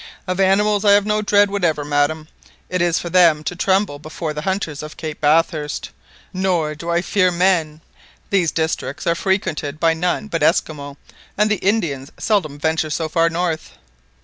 [0.25, 2.27] "Of animals I have no dread whatever, madam;
[2.69, 5.91] it is for them to tremble before the hunters of Cape Bathurst,
[6.33, 7.81] nor do I fear men;
[8.31, 10.97] these districts are frequented by none but Esquimaux,
[11.37, 13.73] and the Indians seldom venture so far north."